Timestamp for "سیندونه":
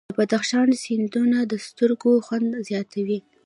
0.83-1.37